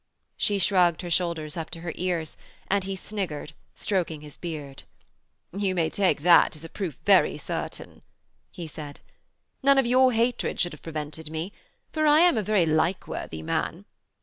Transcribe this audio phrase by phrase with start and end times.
[0.35, 2.35] She shrugged her shoulders up to her ears,
[2.69, 4.81] and he sniggered, stroking his beard.
[5.53, 8.01] 'You may take that as a proof very certain,'
[8.49, 8.99] he said.
[9.61, 11.53] 'None of your hatred should have prevented me,
[11.93, 13.85] for I am a very likeworthy man.